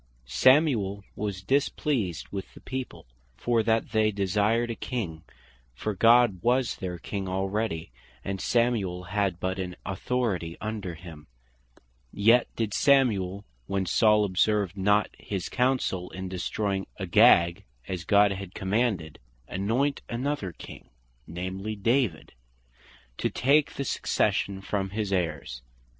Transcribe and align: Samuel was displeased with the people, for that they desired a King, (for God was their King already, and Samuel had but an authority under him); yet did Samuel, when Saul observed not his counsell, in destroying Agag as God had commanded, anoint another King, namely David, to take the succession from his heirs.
Samuel 0.25 1.03
was 1.15 1.43
displeased 1.43 2.29
with 2.29 2.55
the 2.55 2.59
people, 2.59 3.05
for 3.37 3.61
that 3.61 3.91
they 3.91 4.09
desired 4.09 4.71
a 4.71 4.75
King, 4.75 5.21
(for 5.75 5.93
God 5.93 6.39
was 6.41 6.77
their 6.77 6.97
King 6.97 7.29
already, 7.29 7.91
and 8.25 8.41
Samuel 8.41 9.03
had 9.03 9.39
but 9.39 9.59
an 9.59 9.75
authority 9.85 10.57
under 10.59 10.95
him); 10.95 11.27
yet 12.11 12.47
did 12.55 12.73
Samuel, 12.73 13.45
when 13.67 13.85
Saul 13.85 14.25
observed 14.25 14.75
not 14.75 15.09
his 15.19 15.49
counsell, 15.49 16.09
in 16.09 16.27
destroying 16.27 16.87
Agag 16.99 17.63
as 17.87 18.03
God 18.03 18.31
had 18.31 18.55
commanded, 18.55 19.19
anoint 19.47 20.01
another 20.09 20.51
King, 20.51 20.89
namely 21.27 21.75
David, 21.75 22.33
to 23.19 23.29
take 23.29 23.73
the 23.75 23.85
succession 23.85 24.61
from 24.61 24.89
his 24.89 25.13
heirs. 25.13 25.61